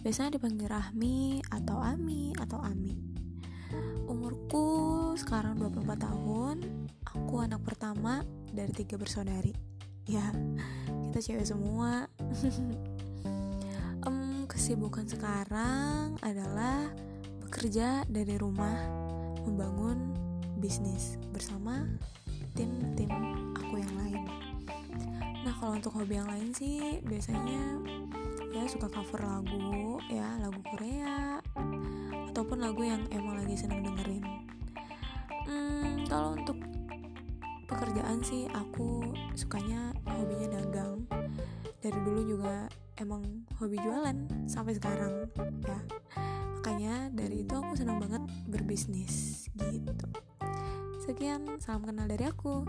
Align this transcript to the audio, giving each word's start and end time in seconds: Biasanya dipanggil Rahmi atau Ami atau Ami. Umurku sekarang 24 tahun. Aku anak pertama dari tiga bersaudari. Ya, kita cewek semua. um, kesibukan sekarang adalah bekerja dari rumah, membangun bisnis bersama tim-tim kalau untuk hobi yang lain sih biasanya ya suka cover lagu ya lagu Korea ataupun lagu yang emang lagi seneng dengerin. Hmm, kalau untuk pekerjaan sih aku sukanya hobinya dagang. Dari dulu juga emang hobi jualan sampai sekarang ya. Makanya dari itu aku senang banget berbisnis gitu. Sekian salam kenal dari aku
Biasanya 0.00 0.40
dipanggil 0.40 0.64
Rahmi 0.64 1.44
atau 1.52 1.76
Ami 1.76 2.32
atau 2.40 2.56
Ami. 2.64 2.96
Umurku 4.08 4.66
sekarang 5.14 5.60
24 5.60 5.86
tahun. 6.00 6.56
Aku 7.04 7.44
anak 7.44 7.62
pertama 7.62 8.24
dari 8.50 8.72
tiga 8.72 8.96
bersaudari. 8.96 9.52
Ya, 10.08 10.34
kita 11.10 11.18
cewek 11.20 11.46
semua. 11.46 12.08
um, 14.08 14.48
kesibukan 14.48 15.04
sekarang 15.06 16.16
adalah 16.24 16.88
bekerja 17.44 18.08
dari 18.08 18.34
rumah, 18.40 18.74
membangun 19.44 20.16
bisnis 20.58 21.20
bersama 21.30 21.86
tim-tim 22.56 22.89
kalau 25.60 25.76
untuk 25.76 25.92
hobi 25.92 26.16
yang 26.16 26.24
lain 26.24 26.56
sih 26.56 27.04
biasanya 27.04 27.84
ya 28.56 28.64
suka 28.64 28.88
cover 28.88 29.20
lagu 29.20 30.00
ya 30.08 30.40
lagu 30.40 30.56
Korea 30.64 31.36
ataupun 32.32 32.64
lagu 32.64 32.80
yang 32.80 33.04
emang 33.12 33.44
lagi 33.44 33.60
seneng 33.60 33.84
dengerin. 33.84 34.24
Hmm, 35.44 36.08
kalau 36.08 36.32
untuk 36.32 36.56
pekerjaan 37.68 38.24
sih 38.24 38.48
aku 38.56 39.04
sukanya 39.36 39.92
hobinya 40.08 40.56
dagang. 40.56 41.04
Dari 41.84 42.00
dulu 42.08 42.20
juga 42.24 42.64
emang 42.96 43.44
hobi 43.60 43.76
jualan 43.84 44.16
sampai 44.48 44.72
sekarang 44.80 45.28
ya. 45.68 45.80
Makanya 46.56 47.12
dari 47.12 47.44
itu 47.44 47.52
aku 47.52 47.76
senang 47.76 48.00
banget 48.00 48.24
berbisnis 48.48 49.44
gitu. 49.60 50.08
Sekian 51.04 51.60
salam 51.60 51.84
kenal 51.84 52.08
dari 52.08 52.24
aku 52.24 52.64